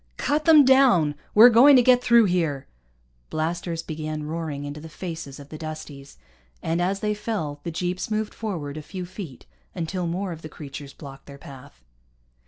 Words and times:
"Cut 0.17 0.45
them 0.45 0.65
down! 0.65 1.13
We're 1.35 1.51
going 1.51 1.75
to 1.75 1.83
get 1.83 2.03
through 2.03 2.25
here!" 2.25 2.65
Blasters 3.29 3.83
began 3.83 4.23
roaring 4.23 4.65
into 4.65 4.81
the 4.81 4.89
faces 4.89 5.39
of 5.39 5.49
the 5.49 5.59
Dusties, 5.59 6.17
and 6.63 6.81
as 6.81 7.01
they 7.01 7.13
fell 7.13 7.59
the 7.61 7.69
jeeps 7.69 8.09
moved 8.09 8.33
forward 8.33 8.77
a 8.77 8.81
few 8.81 9.05
feet 9.05 9.45
until 9.75 10.07
more 10.07 10.31
of 10.31 10.41
the 10.41 10.49
creatures 10.49 10.93
blocked 10.95 11.27
their 11.27 11.37
path. 11.37 11.83